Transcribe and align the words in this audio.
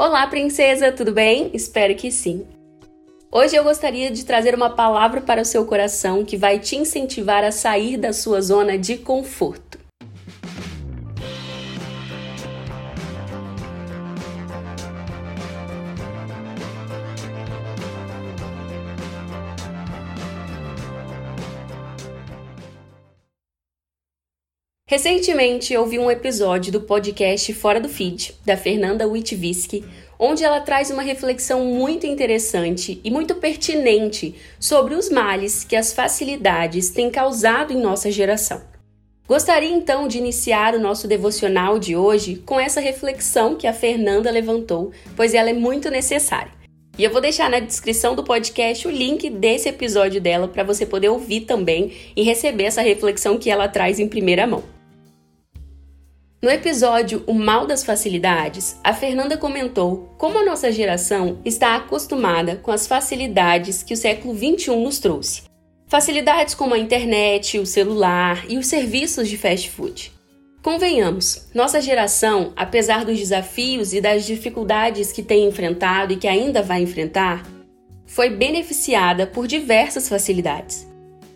Olá, 0.00 0.24
princesa, 0.28 0.92
tudo 0.92 1.10
bem? 1.10 1.50
Espero 1.52 1.92
que 1.96 2.08
sim. 2.12 2.46
Hoje 3.32 3.56
eu 3.56 3.64
gostaria 3.64 4.12
de 4.12 4.24
trazer 4.24 4.54
uma 4.54 4.70
palavra 4.70 5.20
para 5.20 5.42
o 5.42 5.44
seu 5.44 5.66
coração 5.66 6.24
que 6.24 6.36
vai 6.36 6.60
te 6.60 6.76
incentivar 6.76 7.42
a 7.42 7.50
sair 7.50 7.96
da 7.96 8.12
sua 8.12 8.40
zona 8.40 8.78
de 8.78 8.96
conforto. 8.96 9.77
Recentemente 24.90 25.76
ouvi 25.76 25.98
um 25.98 26.10
episódio 26.10 26.72
do 26.72 26.80
podcast 26.80 27.52
Fora 27.52 27.78
do 27.78 27.90
Feed, 27.90 28.34
da 28.42 28.56
Fernanda 28.56 29.06
Witwiski, 29.06 29.84
onde 30.18 30.42
ela 30.42 30.62
traz 30.62 30.90
uma 30.90 31.02
reflexão 31.02 31.62
muito 31.62 32.06
interessante 32.06 32.98
e 33.04 33.10
muito 33.10 33.34
pertinente 33.34 34.34
sobre 34.58 34.94
os 34.94 35.10
males 35.10 35.62
que 35.62 35.76
as 35.76 35.92
facilidades 35.92 36.88
têm 36.88 37.10
causado 37.10 37.70
em 37.70 37.76
nossa 37.76 38.10
geração. 38.10 38.62
Gostaria 39.26 39.68
então 39.68 40.08
de 40.08 40.16
iniciar 40.16 40.74
o 40.74 40.80
nosso 40.80 41.06
devocional 41.06 41.78
de 41.78 41.94
hoje 41.94 42.36
com 42.46 42.58
essa 42.58 42.80
reflexão 42.80 43.56
que 43.56 43.66
a 43.66 43.74
Fernanda 43.74 44.30
levantou, 44.30 44.90
pois 45.14 45.34
ela 45.34 45.50
é 45.50 45.52
muito 45.52 45.90
necessária. 45.90 46.52
E 46.96 47.04
eu 47.04 47.10
vou 47.10 47.20
deixar 47.20 47.50
na 47.50 47.60
descrição 47.60 48.16
do 48.16 48.24
podcast 48.24 48.88
o 48.88 48.90
link 48.90 49.28
desse 49.28 49.68
episódio 49.68 50.18
dela 50.18 50.48
para 50.48 50.64
você 50.64 50.86
poder 50.86 51.10
ouvir 51.10 51.42
também 51.42 51.92
e 52.16 52.22
receber 52.22 52.64
essa 52.64 52.80
reflexão 52.80 53.36
que 53.36 53.50
ela 53.50 53.68
traz 53.68 53.98
em 53.98 54.08
primeira 54.08 54.46
mão. 54.46 54.77
No 56.40 56.48
episódio 56.48 57.24
O 57.26 57.34
Mal 57.34 57.66
das 57.66 57.82
Facilidades, 57.82 58.78
a 58.84 58.94
Fernanda 58.94 59.36
comentou 59.36 60.14
como 60.16 60.38
a 60.38 60.44
nossa 60.44 60.70
geração 60.70 61.40
está 61.44 61.74
acostumada 61.74 62.54
com 62.54 62.70
as 62.70 62.86
facilidades 62.86 63.82
que 63.82 63.92
o 63.92 63.96
século 63.96 64.32
XXI 64.38 64.76
nos 64.76 65.00
trouxe. 65.00 65.42
Facilidades 65.88 66.54
como 66.54 66.74
a 66.74 66.78
internet, 66.78 67.58
o 67.58 67.66
celular 67.66 68.44
e 68.48 68.56
os 68.56 68.68
serviços 68.68 69.28
de 69.28 69.36
fast 69.36 69.68
food. 69.68 70.12
Convenhamos, 70.62 71.48
nossa 71.52 71.80
geração, 71.80 72.52
apesar 72.54 73.04
dos 73.04 73.18
desafios 73.18 73.92
e 73.92 74.00
das 74.00 74.24
dificuldades 74.24 75.10
que 75.10 75.24
tem 75.24 75.48
enfrentado 75.48 76.12
e 76.12 76.16
que 76.16 76.28
ainda 76.28 76.62
vai 76.62 76.80
enfrentar, 76.82 77.44
foi 78.06 78.30
beneficiada 78.30 79.26
por 79.26 79.48
diversas 79.48 80.08
facilidades. 80.08 80.86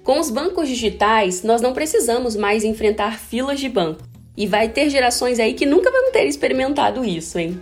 Com 0.05 0.21
os 0.21 0.31
bancos 0.31 0.69
digitais, 0.69 1.43
nós 1.43 1.61
não 1.61 1.73
precisamos 1.73 2.37
mais 2.37 2.63
enfrentar 2.63 3.19
filas 3.19 3.59
de 3.59 3.69
banco 3.69 4.12
e 4.37 4.47
vai 4.47 4.69
ter 4.69 4.89
gerações 4.91 5.39
aí 5.39 5.55
que 5.55 5.67
nunca 5.67 5.91
vão 5.91 6.11
ter 6.11 6.25
experimentado 6.27 7.05
isso, 7.05 7.39
hein? 7.39 7.61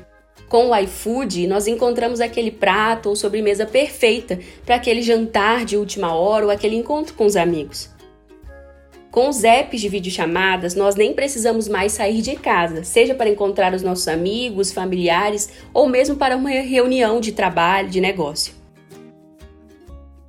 Com 0.48 0.70
o 0.70 0.76
iFood, 0.76 1.46
nós 1.46 1.68
encontramos 1.68 2.20
aquele 2.20 2.50
prato 2.50 3.08
ou 3.08 3.16
sobremesa 3.16 3.66
perfeita 3.66 4.38
para 4.66 4.74
aquele 4.74 5.00
jantar 5.00 5.64
de 5.64 5.76
última 5.76 6.14
hora 6.14 6.46
ou 6.46 6.50
aquele 6.50 6.76
encontro 6.76 7.14
com 7.14 7.24
os 7.24 7.36
amigos. 7.36 7.88
Com 9.10 9.28
os 9.28 9.42
apps 9.42 9.80
de 9.80 9.88
videochamadas, 9.88 10.74
nós 10.74 10.94
nem 10.94 11.12
precisamos 11.12 11.68
mais 11.68 11.92
sair 11.92 12.20
de 12.20 12.36
casa, 12.36 12.84
seja 12.84 13.14
para 13.14 13.28
encontrar 13.28 13.74
os 13.74 13.82
nossos 13.82 14.06
amigos, 14.06 14.72
familiares 14.72 15.50
ou 15.74 15.88
mesmo 15.88 16.16
para 16.16 16.36
uma 16.36 16.50
reunião 16.50 17.20
de 17.20 17.32
trabalho, 17.32 17.88
de 17.88 18.00
negócio. 18.00 18.54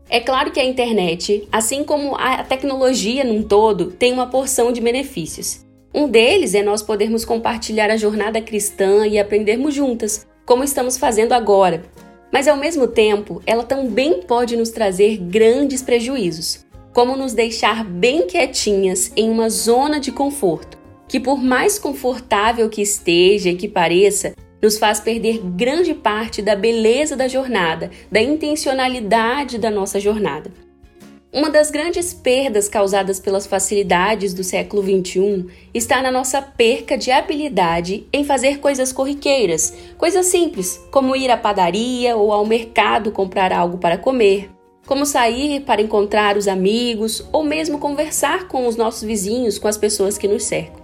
É 0.09 0.19
claro 0.19 0.51
que 0.51 0.59
a 0.59 0.65
internet, 0.65 1.47
assim 1.51 1.83
como 1.83 2.15
a 2.15 2.43
tecnologia 2.43 3.23
num 3.23 3.41
todo, 3.43 3.91
tem 3.91 4.11
uma 4.11 4.27
porção 4.27 4.71
de 4.71 4.81
benefícios. 4.81 5.65
Um 5.93 6.07
deles 6.07 6.55
é 6.55 6.63
nós 6.63 6.81
podermos 6.81 7.25
compartilhar 7.25 7.91
a 7.91 7.97
jornada 7.97 8.41
cristã 8.41 9.05
e 9.05 9.19
aprendermos 9.19 9.73
juntas, 9.73 10.25
como 10.45 10.63
estamos 10.63 10.97
fazendo 10.97 11.33
agora. 11.33 11.83
Mas 12.31 12.47
ao 12.47 12.55
mesmo 12.55 12.87
tempo, 12.87 13.41
ela 13.45 13.63
também 13.63 14.21
pode 14.21 14.55
nos 14.55 14.69
trazer 14.69 15.17
grandes 15.17 15.81
prejuízos, 15.81 16.65
como 16.93 17.17
nos 17.17 17.33
deixar 17.33 17.83
bem 17.83 18.25
quietinhas 18.25 19.11
em 19.17 19.29
uma 19.29 19.49
zona 19.49 19.99
de 19.99 20.13
conforto, 20.13 20.77
que 21.09 21.19
por 21.19 21.43
mais 21.43 21.77
confortável 21.77 22.69
que 22.69 22.81
esteja 22.81 23.49
e 23.49 23.57
que 23.57 23.67
pareça, 23.67 24.33
nos 24.61 24.77
faz 24.77 25.01
perder 25.01 25.39
grande 25.39 25.93
parte 25.93 26.41
da 26.41 26.55
beleza 26.55 27.17
da 27.17 27.27
jornada, 27.27 27.91
da 28.09 28.21
intencionalidade 28.21 29.57
da 29.57 29.69
nossa 29.69 29.99
jornada. 29.99 30.51
Uma 31.33 31.49
das 31.49 31.71
grandes 31.71 32.13
perdas 32.13 32.67
causadas 32.67 33.17
pelas 33.17 33.47
facilidades 33.47 34.33
do 34.33 34.43
século 34.43 34.83
XXI 34.83 35.45
está 35.73 36.01
na 36.01 36.11
nossa 36.11 36.41
perca 36.41 36.97
de 36.97 37.09
habilidade 37.09 38.05
em 38.11 38.25
fazer 38.25 38.59
coisas 38.59 38.91
corriqueiras, 38.91 39.73
coisas 39.97 40.25
simples, 40.25 40.77
como 40.91 41.15
ir 41.15 41.31
à 41.31 41.37
padaria 41.37 42.17
ou 42.17 42.33
ao 42.33 42.45
mercado 42.45 43.13
comprar 43.13 43.53
algo 43.53 43.77
para 43.77 43.97
comer, 43.97 44.49
como 44.85 45.05
sair 45.05 45.61
para 45.61 45.81
encontrar 45.81 46.35
os 46.35 46.49
amigos 46.49 47.25
ou 47.31 47.45
mesmo 47.45 47.79
conversar 47.79 48.49
com 48.49 48.67
os 48.67 48.75
nossos 48.75 49.03
vizinhos, 49.03 49.57
com 49.57 49.69
as 49.69 49.77
pessoas 49.77 50.17
que 50.17 50.27
nos 50.27 50.43
cercam. 50.43 50.80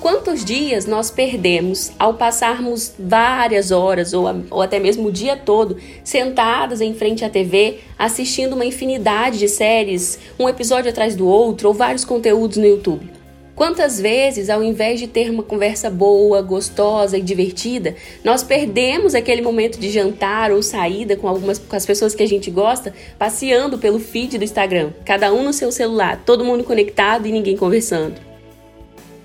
Quantos 0.00 0.44
dias 0.44 0.86
nós 0.86 1.10
perdemos 1.10 1.90
ao 1.98 2.14
passarmos 2.14 2.92
várias 2.98 3.70
horas 3.70 4.12
ou, 4.12 4.26
ou 4.50 4.62
até 4.62 4.78
mesmo 4.78 5.08
o 5.08 5.12
dia 5.12 5.36
todo 5.36 5.78
sentadas 6.04 6.80
em 6.80 6.94
frente 6.94 7.24
à 7.24 7.30
TV 7.30 7.78
assistindo 7.98 8.52
uma 8.52 8.64
infinidade 8.64 9.38
de 9.38 9.48
séries, 9.48 10.18
um 10.38 10.48
episódio 10.48 10.90
atrás 10.90 11.16
do 11.16 11.26
outro 11.26 11.68
ou 11.68 11.74
vários 11.74 12.04
conteúdos 12.04 12.58
no 12.58 12.66
YouTube? 12.66 13.10
Quantas 13.56 13.98
vezes, 13.98 14.50
ao 14.50 14.62
invés 14.62 15.00
de 15.00 15.08
ter 15.08 15.30
uma 15.30 15.42
conversa 15.42 15.88
boa, 15.88 16.42
gostosa 16.42 17.16
e 17.16 17.22
divertida, 17.22 17.96
nós 18.22 18.42
perdemos 18.42 19.14
aquele 19.14 19.40
momento 19.40 19.80
de 19.80 19.88
jantar 19.88 20.52
ou 20.52 20.62
saída 20.62 21.16
com 21.16 21.26
algumas 21.26 21.58
com 21.58 21.74
as 21.74 21.86
pessoas 21.86 22.14
que 22.14 22.22
a 22.22 22.28
gente 22.28 22.50
gosta, 22.50 22.92
passeando 23.18 23.78
pelo 23.78 23.98
feed 23.98 24.36
do 24.36 24.44
Instagram, 24.44 24.90
cada 25.06 25.32
um 25.32 25.42
no 25.42 25.54
seu 25.54 25.72
celular, 25.72 26.22
todo 26.26 26.44
mundo 26.44 26.64
conectado 26.64 27.26
e 27.26 27.32
ninguém 27.32 27.56
conversando. 27.56 28.35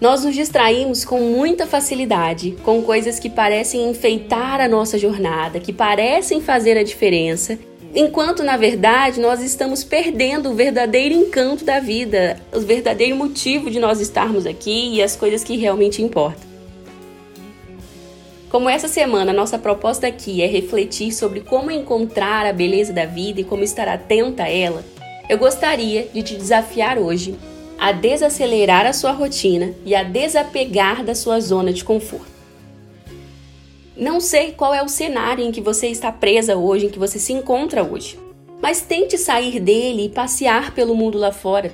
Nós 0.01 0.23
nos 0.23 0.33
distraímos 0.33 1.05
com 1.05 1.19
muita 1.19 1.67
facilidade 1.67 2.57
com 2.63 2.81
coisas 2.81 3.19
que 3.19 3.29
parecem 3.29 3.87
enfeitar 3.87 4.59
a 4.59 4.67
nossa 4.67 4.97
jornada, 4.97 5.59
que 5.59 5.71
parecem 5.71 6.41
fazer 6.41 6.75
a 6.75 6.81
diferença, 6.81 7.59
enquanto 7.93 8.41
na 8.41 8.57
verdade 8.57 9.21
nós 9.21 9.43
estamos 9.43 9.83
perdendo 9.83 10.49
o 10.49 10.55
verdadeiro 10.55 11.13
encanto 11.13 11.63
da 11.63 11.79
vida, 11.79 12.41
o 12.51 12.61
verdadeiro 12.61 13.15
motivo 13.15 13.69
de 13.69 13.79
nós 13.79 14.01
estarmos 14.01 14.47
aqui 14.47 14.95
e 14.95 15.03
as 15.03 15.15
coisas 15.15 15.43
que 15.43 15.55
realmente 15.55 16.01
importam. 16.01 16.49
Como 18.49 18.67
essa 18.67 18.87
semana 18.87 19.31
nossa 19.31 19.59
proposta 19.59 20.07
aqui 20.07 20.41
é 20.41 20.47
refletir 20.47 21.13
sobre 21.13 21.41
como 21.41 21.69
encontrar 21.69 22.47
a 22.47 22.51
beleza 22.51 22.91
da 22.91 23.05
vida 23.05 23.41
e 23.41 23.43
como 23.43 23.63
estar 23.63 23.87
atenta 23.87 24.45
a 24.45 24.49
ela, 24.49 24.83
eu 25.29 25.37
gostaria 25.37 26.07
de 26.11 26.23
te 26.23 26.35
desafiar 26.35 26.97
hoje 26.97 27.35
a 27.81 27.91
desacelerar 27.91 28.85
a 28.85 28.93
sua 28.93 29.11
rotina 29.11 29.73
e 29.83 29.95
a 29.95 30.03
desapegar 30.03 31.03
da 31.03 31.15
sua 31.15 31.39
zona 31.39 31.73
de 31.73 31.83
conforto. 31.83 32.29
Não 33.97 34.19
sei 34.19 34.51
qual 34.51 34.71
é 34.71 34.83
o 34.83 34.87
cenário 34.87 35.43
em 35.43 35.51
que 35.51 35.59
você 35.59 35.87
está 35.87 36.11
presa 36.11 36.55
hoje, 36.55 36.85
em 36.85 36.89
que 36.89 36.99
você 36.99 37.17
se 37.17 37.33
encontra 37.33 37.83
hoje, 37.83 38.19
mas 38.61 38.81
tente 38.81 39.17
sair 39.17 39.59
dele 39.59 40.05
e 40.05 40.09
passear 40.09 40.75
pelo 40.75 40.93
mundo 40.93 41.17
lá 41.17 41.31
fora. 41.31 41.73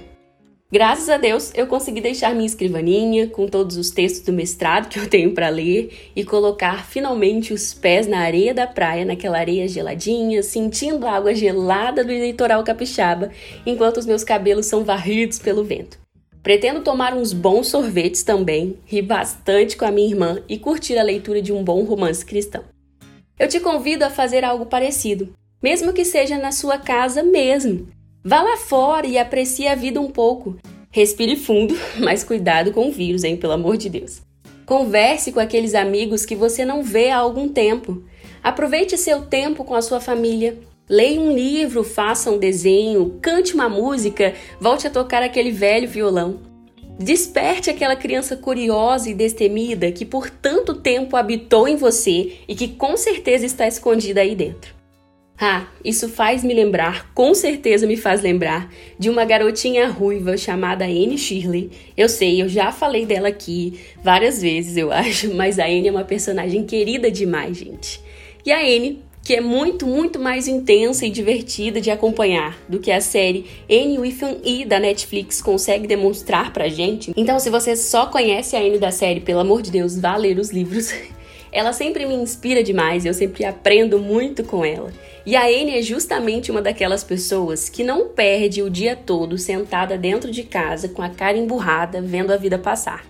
Graças 0.70 1.08
a 1.08 1.16
Deus, 1.16 1.54
eu 1.56 1.66
consegui 1.66 2.02
deixar 2.02 2.36
minha 2.36 2.46
escrivaninha 2.46 3.28
com 3.28 3.48
todos 3.48 3.78
os 3.78 3.90
textos 3.90 4.22
do 4.24 4.34
mestrado 4.34 4.90
que 4.90 5.00
eu 5.00 5.10
tenho 5.10 5.34
para 5.34 5.48
ler 5.48 6.12
e 6.14 6.26
colocar 6.26 6.86
finalmente 6.86 7.54
os 7.54 7.74
pés 7.74 8.06
na 8.06 8.20
areia 8.20 8.54
da 8.54 8.68
praia, 8.68 9.06
naquela 9.06 9.38
areia 9.38 9.66
geladinha, 9.66 10.44
sentindo 10.44 11.08
a 11.08 11.14
água 11.14 11.34
gelada 11.34 12.04
do 12.04 12.12
litoral 12.12 12.66
capixaba, 12.66 13.32
enquanto 13.66 13.96
os 13.96 14.06
meus 14.06 14.26
cabelos 14.26 14.66
são 14.66 14.84
varridos 14.84 15.40
pelo 15.40 15.64
vento. 15.64 15.98
Pretendo 16.44 16.82
tomar 16.82 17.14
uns 17.14 17.32
bons 17.32 17.68
sorvetes 17.68 18.24
também, 18.24 18.78
rir 18.86 19.04
bastante 19.04 19.78
com 19.78 19.86
a 19.86 19.92
minha 19.92 20.10
irmã 20.10 20.44
e 20.50 20.60
curtir 20.60 20.98
a 20.98 21.04
leitura 21.04 21.42
de 21.42 21.54
um 21.54 21.64
bom 21.64 21.86
romance 21.86 22.26
cristão. 22.26 22.66
Eu 23.40 23.48
te 23.48 23.62
convido 23.62 24.04
a 24.04 24.10
fazer 24.10 24.44
algo 24.44 24.66
parecido, 24.66 25.34
mesmo 25.64 25.94
que 25.94 26.04
seja 26.04 26.38
na 26.38 26.52
sua 26.52 26.78
casa 26.78 27.24
mesmo. 27.24 27.88
Vá 28.30 28.42
lá 28.42 28.58
fora 28.58 29.08
e 29.08 29.18
aprecie 29.18 29.70
a 29.70 29.74
vida 29.74 30.02
um 30.02 30.10
pouco. 30.10 30.58
Respire 30.92 31.38
fundo, 31.38 31.74
mas 31.98 32.26
cuidado 32.26 32.74
com 32.74 32.90
o 32.90 32.92
vírus, 32.92 33.24
hein, 33.24 33.38
pelo 33.38 33.54
amor 33.54 33.78
de 33.78 33.90
Deus. 33.90 34.22
Converse 34.66 35.32
com 35.32 35.40
aqueles 35.40 35.74
amigos 35.74 36.26
que 36.26 36.36
você 36.36 36.66
não 36.66 36.84
vê 36.84 37.10
há 37.10 37.20
algum 37.20 37.48
tempo. 37.48 38.04
Aproveite 38.44 38.98
seu 38.98 39.22
tempo 39.22 39.64
com 39.64 39.74
a 39.74 39.82
sua 39.82 40.02
família. 40.02 40.60
Leia 40.90 41.22
um 41.22 41.34
livro, 41.34 41.86
faça 41.86 42.30
um 42.30 42.38
desenho, 42.38 43.18
cante 43.22 43.54
uma 43.54 43.70
música, 43.70 44.34
volte 44.60 44.86
a 44.88 44.90
tocar 44.90 45.24
aquele 45.24 45.52
velho 45.52 45.88
violão. 45.88 46.42
Desperte 47.00 47.70
aquela 47.70 47.96
criança 47.96 48.36
curiosa 48.36 49.10
e 49.10 49.14
destemida 49.14 49.90
que 49.90 50.04
por 50.04 50.30
tanto 50.30 50.74
tempo 50.74 51.16
habitou 51.16 51.66
em 51.66 51.78
você 51.78 52.40
e 52.46 52.54
que 52.54 52.68
com 52.68 52.98
certeza 52.98 53.46
está 53.46 53.66
escondida 53.66 54.20
aí 54.20 54.36
dentro. 54.36 54.77
Ah, 55.40 55.68
isso 55.86 56.10
faz 56.10 56.44
me 56.44 56.52
lembrar, 56.52 57.12
com 57.14 57.32
certeza 57.36 57.86
me 57.86 57.96
faz 57.96 58.24
lembrar, 58.24 58.74
de 58.98 59.08
uma 59.08 59.24
garotinha 59.24 59.88
ruiva 59.88 60.36
chamada 60.36 60.86
Anne 60.86 61.16
Shirley. 61.16 61.70
Eu 61.96 62.10
sei, 62.10 62.42
eu 62.42 62.50
já 62.50 62.72
falei 62.72 63.06
dela 63.06 63.28
aqui 63.28 63.80
várias 64.04 64.42
vezes, 64.42 64.76
eu 64.78 64.90
acho, 64.94 65.32
mas 65.36 65.60
a 65.60 65.66
Anne 65.66 65.90
é 65.90 65.92
uma 65.92 66.04
personagem 66.04 66.66
querida 66.66 67.12
demais, 67.12 67.56
gente. 67.58 68.02
E 68.44 68.52
a 68.52 68.60
Anne, 68.60 69.04
que 69.24 69.36
é 69.36 69.42
muito, 69.42 69.86
muito 69.86 70.18
mais 70.18 70.48
intensa 70.48 71.06
e 71.06 71.12
divertida 71.12 71.80
de 71.80 71.92
acompanhar 71.92 72.58
do 72.68 72.80
que 72.80 72.92
a 72.92 73.00
série 73.00 73.46
Anne 73.70 74.00
with 74.00 74.18
an 74.24 74.38
E 74.44 74.66
da 74.66 74.80
Netflix 74.80 75.40
consegue 75.40 75.86
demonstrar 75.86 76.52
pra 76.52 76.68
gente. 76.68 77.14
Então, 77.16 77.40
se 77.40 77.52
você 77.52 77.76
só 77.76 78.08
conhece 78.08 78.56
a 78.56 78.60
Anne 78.60 78.80
da 78.80 78.90
série, 78.90 79.20
pelo 79.20 79.42
amor 79.42 79.62
de 79.62 79.70
Deus, 79.70 80.00
vá 80.00 80.16
ler 80.16 80.40
os 80.40 80.50
livros. 80.50 80.92
Ela 81.52 81.74
sempre 81.74 82.06
me 82.06 82.16
inspira 82.16 82.64
demais, 82.64 83.06
eu 83.06 83.14
sempre 83.14 83.46
aprendo 83.46 84.00
muito 84.00 84.44
com 84.44 84.66
ela. 84.66 84.92
E 85.28 85.36
a 85.36 85.44
Anne 85.44 85.78
é 85.78 85.82
justamente 85.82 86.50
uma 86.50 86.62
daquelas 86.62 87.04
pessoas 87.04 87.68
que 87.68 87.84
não 87.84 88.08
perde 88.08 88.64
o 88.64 88.70
dia 88.70 88.96
todo 88.96 89.38
sentada 89.38 89.98
dentro 89.98 90.32
de 90.32 90.42
casa 90.42 90.88
com 90.88 91.02
a 91.02 91.10
cara 91.10 91.38
emburrada, 91.38 92.02
vendo 92.02 92.32
a 92.32 92.38
vida 92.38 92.58
passar. 92.58 93.06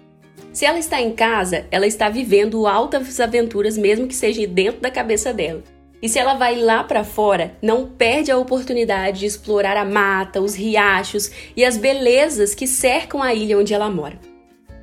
Se 0.52 0.66
ela 0.66 0.80
está 0.80 1.00
em 1.00 1.12
casa, 1.12 1.68
ela 1.69 1.86
está 1.86 2.10
vivendo 2.10 2.66
altas 2.66 3.19
aventuras, 3.19 3.78
mesmo 3.78 4.08
que 4.08 4.16
seja 4.16 4.48
dentro 4.48 4.81
da 4.81 4.90
cabeça 4.90 5.31
dela. 5.31 5.64
E 6.02 6.10
se 6.10 6.18
ela 6.18 6.34
vai 6.34 6.56
lá 6.56 6.84
para 6.84 7.04
fora, 7.04 7.56
não 7.62 7.86
perde 7.86 8.31
a 8.31 8.38
oportunidade 8.40 9.20
de 9.20 9.28
explorar 9.28 9.78
a 9.78 9.86
mata, 9.86 10.42
os 10.42 10.56
riachos 10.56 11.30
e 11.56 11.63
as 11.63 11.78
belezas 11.78 12.56
que 12.56 12.66
cercam 12.66 13.22
a 13.22 13.31
ilha 13.31 13.60
onde 13.60 13.75
ela 13.75 13.92
mora. 13.92 14.20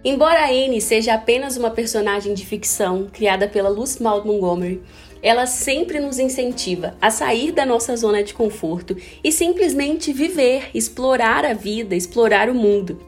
Embora 0.05 0.45
Anne 0.51 0.83
seja 0.83 1.15
apenas 1.15 1.57
uma 1.57 1.71
personagem 1.71 2.35
de 2.35 2.45
ficção 2.45 3.09
criada 3.11 3.49
pela 3.49 3.71
Lucy 3.71 4.03
Maud 4.03 4.27
Montgomery, 4.27 4.83
ela 5.23 5.47
sempre 5.47 5.99
nos 5.99 6.19
incentiva 6.19 6.95
a 7.01 7.11
sair 7.11 7.53
da 7.53 7.65
nossa 7.65 7.97
zona 7.97 8.23
de 8.23 8.35
conforto 8.35 8.95
e 9.25 9.33
simplesmente 9.33 10.13
viver, 10.13 10.69
explorar 10.75 11.47
a 11.47 11.55
vida, 11.55 11.97
explorar 11.97 12.51
o 12.51 12.55
mundo. 12.55 13.01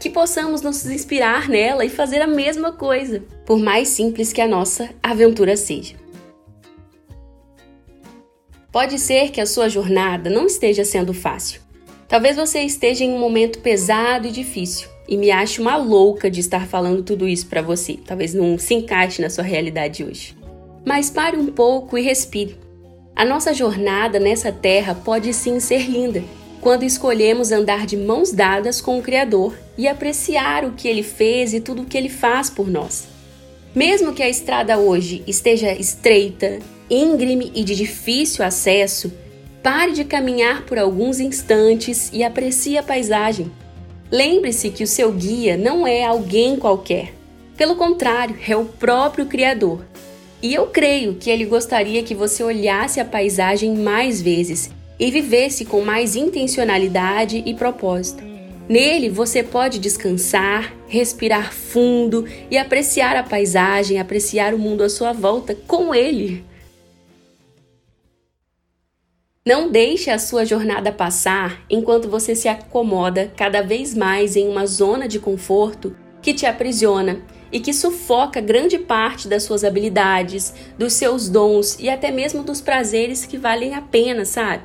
Que 0.00 0.10
possamos 0.10 0.60
nos 0.60 0.84
inspirar 0.86 1.48
nela 1.48 1.84
e 1.84 1.88
fazer 1.88 2.20
a 2.20 2.26
mesma 2.26 2.72
coisa, 2.72 3.22
por 3.46 3.60
mais 3.60 3.86
simples 3.86 4.32
que 4.32 4.40
a 4.40 4.48
nossa 4.48 4.90
aventura 5.00 5.56
seja. 5.56 5.94
Pode 8.72 8.98
ser 8.98 9.30
que 9.30 9.40
a 9.40 9.46
sua 9.46 9.68
jornada 9.68 10.28
não 10.28 10.46
esteja 10.46 10.84
sendo 10.84 11.14
fácil. 11.14 11.60
Talvez 12.08 12.34
você 12.34 12.62
esteja 12.62 13.04
em 13.04 13.12
um 13.12 13.20
momento 13.20 13.60
pesado 13.60 14.26
e 14.26 14.32
difícil 14.32 14.93
e 15.08 15.16
me 15.16 15.30
ache 15.30 15.60
uma 15.60 15.76
louca 15.76 16.30
de 16.30 16.40
estar 16.40 16.66
falando 16.66 17.02
tudo 17.02 17.28
isso 17.28 17.46
para 17.46 17.62
você. 17.62 17.98
Talvez 18.04 18.32
não 18.34 18.58
se 18.58 18.74
encaixe 18.74 19.20
na 19.20 19.30
sua 19.30 19.44
realidade 19.44 20.02
hoje. 20.04 20.36
Mas 20.84 21.10
pare 21.10 21.36
um 21.36 21.46
pouco 21.46 21.96
e 21.98 22.02
respire. 22.02 22.56
A 23.16 23.24
nossa 23.24 23.54
jornada 23.54 24.18
nessa 24.18 24.50
terra 24.50 24.94
pode 24.94 25.32
sim 25.32 25.60
ser 25.60 25.88
linda 25.88 26.22
quando 26.60 26.82
escolhemos 26.82 27.52
andar 27.52 27.84
de 27.84 27.96
mãos 27.96 28.32
dadas 28.32 28.80
com 28.80 28.98
o 28.98 29.02
Criador 29.02 29.54
e 29.76 29.86
apreciar 29.86 30.64
o 30.64 30.72
que 30.72 30.88
ele 30.88 31.02
fez 31.02 31.52
e 31.52 31.60
tudo 31.60 31.82
o 31.82 31.84
que 31.84 31.96
ele 31.96 32.08
faz 32.08 32.48
por 32.48 32.70
nós. 32.70 33.06
Mesmo 33.74 34.14
que 34.14 34.22
a 34.22 34.28
estrada 34.28 34.78
hoje 34.78 35.22
esteja 35.26 35.72
estreita, 35.72 36.60
íngreme 36.88 37.52
e 37.54 37.62
de 37.62 37.74
difícil 37.74 38.44
acesso, 38.44 39.12
pare 39.62 39.92
de 39.92 40.04
caminhar 40.04 40.64
por 40.64 40.78
alguns 40.78 41.20
instantes 41.20 42.10
e 42.12 42.24
aprecie 42.24 42.78
a 42.78 42.82
paisagem. 42.82 43.50
Lembre-se 44.10 44.70
que 44.70 44.84
o 44.84 44.86
seu 44.86 45.10
guia 45.12 45.56
não 45.56 45.86
é 45.86 46.04
alguém 46.04 46.56
qualquer. 46.56 47.14
Pelo 47.56 47.76
contrário, 47.76 48.36
é 48.46 48.56
o 48.56 48.64
próprio 48.64 49.26
Criador. 49.26 49.84
E 50.42 50.52
eu 50.52 50.66
creio 50.66 51.14
que 51.14 51.30
ele 51.30 51.46
gostaria 51.46 52.02
que 52.02 52.14
você 52.14 52.42
olhasse 52.42 53.00
a 53.00 53.04
paisagem 53.04 53.74
mais 53.74 54.20
vezes 54.20 54.70
e 54.98 55.10
vivesse 55.10 55.64
com 55.64 55.80
mais 55.80 56.16
intencionalidade 56.16 57.42
e 57.46 57.54
propósito. 57.54 58.22
Nele 58.68 59.08
você 59.08 59.42
pode 59.42 59.78
descansar, 59.78 60.74
respirar 60.88 61.52
fundo 61.52 62.26
e 62.50 62.56
apreciar 62.56 63.16
a 63.16 63.22
paisagem, 63.22 63.98
apreciar 63.98 64.54
o 64.54 64.58
mundo 64.58 64.82
à 64.82 64.88
sua 64.88 65.12
volta 65.12 65.56
com 65.66 65.94
ele. 65.94 66.44
Não 69.46 69.70
deixe 69.70 70.08
a 70.08 70.18
sua 70.18 70.46
jornada 70.46 70.90
passar 70.90 71.66
enquanto 71.68 72.08
você 72.08 72.34
se 72.34 72.48
acomoda 72.48 73.30
cada 73.36 73.60
vez 73.60 73.94
mais 73.94 74.36
em 74.36 74.48
uma 74.48 74.66
zona 74.66 75.06
de 75.06 75.18
conforto 75.18 75.94
que 76.22 76.32
te 76.32 76.46
aprisiona 76.46 77.20
e 77.52 77.60
que 77.60 77.74
sufoca 77.74 78.40
grande 78.40 78.78
parte 78.78 79.28
das 79.28 79.42
suas 79.42 79.62
habilidades, 79.62 80.54
dos 80.78 80.94
seus 80.94 81.28
dons 81.28 81.76
e 81.78 81.90
até 81.90 82.10
mesmo 82.10 82.42
dos 82.42 82.62
prazeres 82.62 83.26
que 83.26 83.36
valem 83.36 83.74
a 83.74 83.82
pena, 83.82 84.24
sabe? 84.24 84.62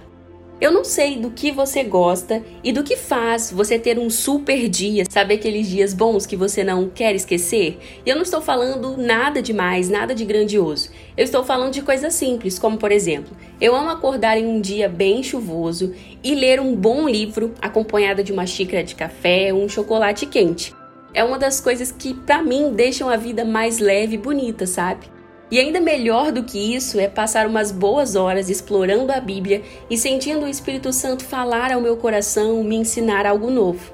Eu 0.62 0.74
não 0.74 0.84
sei 0.84 1.16
do 1.16 1.32
que 1.32 1.52
você 1.52 1.86
gosta 1.86 2.44
e 2.62 2.74
do 2.74 2.84
que 2.84 2.98
faz 2.98 3.50
você 3.50 3.80
ter 3.80 3.98
um 3.98 4.10
super 4.10 4.68
dia, 4.68 5.06
sabe 5.10 5.36
aqueles 5.36 5.70
dias 5.70 5.94
bons 5.94 6.26
que 6.26 6.36
você 6.36 6.66
não 6.66 6.90
quer 6.90 7.16
esquecer? 7.16 7.80
E 8.06 8.10
eu 8.10 8.18
não 8.18 8.24
estou 8.24 8.42
falando 8.42 8.98
nada 8.98 9.42
demais, 9.42 9.88
nada 9.88 10.14
de 10.14 10.26
grandioso. 10.26 10.90
Eu 11.16 11.24
estou 11.24 11.46
falando 11.46 11.72
de 11.72 11.82
coisas 11.82 12.14
simples, 12.14 12.60
como 12.60 12.78
por 12.78 12.92
exemplo, 12.92 13.38
eu 13.62 13.74
amo 13.74 13.90
acordar 13.90 14.38
em 14.38 14.46
um 14.46 14.60
dia 14.60 14.90
bem 14.90 15.24
chuvoso 15.24 15.94
e 16.22 16.36
ler 16.36 16.60
um 16.60 16.76
bom 16.76 17.08
livro 17.08 17.54
acompanhado 17.62 18.22
de 18.22 18.34
uma 18.34 18.46
xícara 18.46 18.84
de 18.84 18.96
café 18.96 19.54
ou 19.54 19.64
um 19.64 19.70
chocolate 19.70 20.26
quente. 20.26 20.76
É 21.14 21.24
uma 21.24 21.40
das 21.40 21.62
coisas 21.62 21.90
que 21.90 22.14
para 22.14 22.44
mim 22.44 22.74
deixam 22.74 23.10
a 23.10 23.16
vida 23.16 23.46
mais 23.46 23.80
leve 23.80 24.16
e 24.16 24.20
bonita, 24.20 24.68
sabe? 24.68 25.08
E 25.52 25.60
ainda 25.60 25.80
melhor 25.80 26.32
do 26.32 26.44
que 26.44 26.76
isso 26.76 27.00
é 27.00 27.08
passar 27.08 27.48
umas 27.48 27.72
boas 27.72 28.16
horas 28.16 28.50
explorando 28.50 29.12
a 29.12 29.20
Bíblia 29.20 29.64
e 29.90 29.98
sentindo 29.98 30.46
o 30.46 30.48
Espírito 30.48 30.94
Santo 30.94 31.26
falar 31.26 31.72
ao 31.72 31.82
meu 31.82 31.98
coração, 31.98 32.64
me 32.64 32.76
ensinar 32.76 33.26
algo 33.26 33.50
novo. 33.50 33.92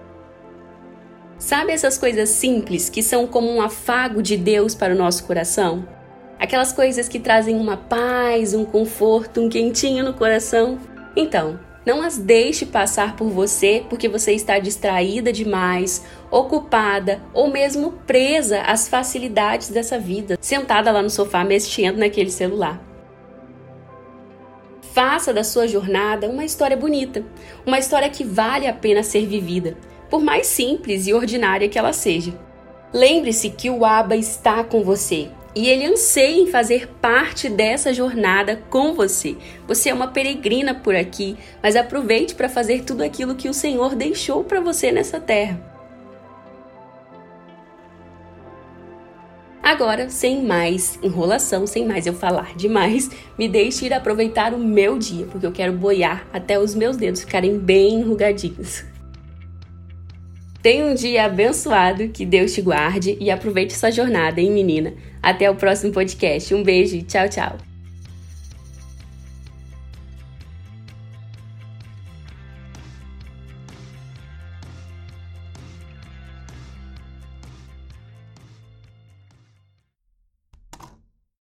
Sabe 1.38 1.72
essas 1.72 1.98
coisas 1.98 2.30
simples 2.30 2.90
que 2.90 3.02
são 3.02 3.26
como 3.28 3.50
um 3.50 3.62
afago 3.62 4.22
de 4.22 4.36
Deus 4.36 4.76
para 4.76 4.94
o 4.94 4.98
nosso 4.98 5.26
coração? 5.26 5.88
Aquelas 6.38 6.74
coisas 6.74 7.08
que 7.08 7.20
trazem 7.20 7.58
uma 7.58 7.78
paz, 7.78 8.54
um 8.54 8.66
conforto, 8.66 9.40
um 9.42 9.48
quentinho 9.48 10.04
no 10.04 10.14
coração? 10.14 10.78
Então, 11.16 11.60
não 11.86 12.02
as 12.02 12.18
deixe 12.18 12.66
passar 12.66 13.16
por 13.16 13.30
você 13.30 13.86
porque 13.88 14.10
você 14.10 14.34
está 14.34 14.58
distraída 14.58 15.32
demais, 15.32 16.04
ocupada 16.32 17.22
ou 17.34 17.50
mesmo 17.50 17.92
presa 18.08 18.62
às 18.62 18.88
facilidades 18.88 19.70
dessa 19.70 20.00
vida, 20.00 20.38
sentada 20.42 20.92
lá 20.92 21.02
no 21.02 21.10
sofá 21.10 21.44
mexendo 21.44 21.98
naquele 21.98 22.32
celular. 22.32 22.82
Faça 24.94 25.34
da 25.34 25.44
sua 25.44 25.68
jornada 25.68 26.28
uma 26.30 26.46
história 26.46 26.76
bonita, 26.76 27.24
uma 27.66 27.78
história 27.78 28.10
que 28.10 28.24
vale 28.24 28.66
a 28.66 28.74
pena 28.74 29.04
ser 29.04 29.28
vivida, 29.28 29.78
por 30.10 30.22
mais 30.22 30.48
simples 30.48 31.06
e 31.06 31.14
ordinária 31.14 31.70
que 31.70 31.78
ela 31.78 31.94
seja. 31.94 32.34
Lembre-se 32.94 33.50
que 33.50 33.70
o 33.70 33.84
Aba 33.84 34.16
está 34.16 34.64
com 34.64 34.84
você 34.84 35.30
e 35.56 35.70
ele 35.70 35.86
anseia 35.86 36.42
em 36.42 36.48
fazer 36.48 36.90
parte 37.02 37.48
dessa 37.48 37.94
jornada 37.94 38.62
com 38.70 38.94
você. 38.94 39.38
Você 39.66 39.90
é 39.90 39.94
uma 39.94 40.10
peregrina 40.10 40.76
por 40.76 40.96
aqui, 40.96 41.38
mas 41.64 41.76
aproveite 41.76 42.36
para 42.36 42.50
fazer 42.50 42.84
tudo 42.84 43.02
aquilo 43.02 43.36
que 43.36 43.48
o 43.48 43.54
Senhor 43.54 43.96
deixou 43.96 44.44
para 44.44 44.60
você 44.60 44.92
nessa 44.92 45.20
terra. 45.20 45.74
Agora, 49.64 50.10
sem 50.12 50.44
mais 50.44 51.00
enrolação, 51.02 51.66
sem 51.66 51.88
mais 51.88 52.06
eu 52.06 52.14
falar 52.14 52.56
demais, 52.56 53.10
me 53.36 53.48
deixe 53.48 53.86
ir 53.86 53.94
aproveitar 53.94 54.54
o 54.54 54.60
meu 54.60 55.00
dia, 55.00 55.26
porque 55.26 55.46
eu 55.46 55.52
quero 55.52 55.74
boiar 55.74 56.28
até 56.32 56.60
os 56.60 56.76
meus 56.76 56.98
dedos 56.98 57.22
ficarem 57.22 57.58
bem 57.58 58.02
enrugadinhos. 58.02 58.95
Tenha 60.66 60.84
um 60.84 60.96
dia 60.96 61.26
abençoado, 61.26 62.10
que 62.10 62.26
Deus 62.26 62.52
te 62.56 62.60
guarde 62.60 63.16
e 63.20 63.30
aproveite 63.30 63.76
essa 63.76 63.92
jornada, 63.92 64.42
hein, 64.42 64.50
menina? 64.50 64.96
Até 65.22 65.48
o 65.48 65.54
próximo 65.54 65.94
podcast. 65.94 66.56
Um 66.56 66.64
beijo 66.64 66.96
e 66.96 67.04
tchau, 67.04 67.30
tchau. 67.30 67.75